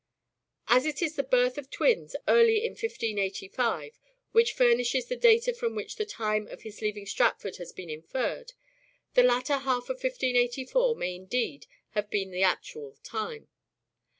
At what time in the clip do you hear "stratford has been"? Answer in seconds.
7.05-7.91